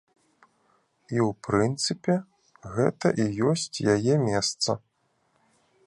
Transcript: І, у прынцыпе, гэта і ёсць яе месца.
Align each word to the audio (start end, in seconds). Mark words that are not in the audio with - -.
І, 0.45 1.17
у 1.23 1.27
прынцыпе, 1.47 2.15
гэта 2.79 3.07
і 3.25 3.29
ёсць 3.53 3.71
яе 3.97 4.15
месца. 4.27 4.71